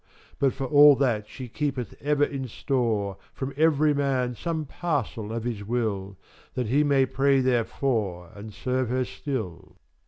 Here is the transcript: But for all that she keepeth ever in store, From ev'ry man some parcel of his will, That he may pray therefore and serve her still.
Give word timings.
But 0.39 0.53
for 0.53 0.65
all 0.65 0.95
that 0.95 1.29
she 1.29 1.47
keepeth 1.47 1.93
ever 2.01 2.23
in 2.23 2.47
store, 2.47 3.17
From 3.35 3.53
ev'ry 3.55 3.93
man 3.93 4.33
some 4.33 4.65
parcel 4.65 5.31
of 5.31 5.43
his 5.43 5.63
will, 5.63 6.17
That 6.55 6.65
he 6.65 6.83
may 6.83 7.05
pray 7.05 7.39
therefore 7.39 8.31
and 8.33 8.51
serve 8.51 8.89
her 8.89 9.05
still. 9.05 9.75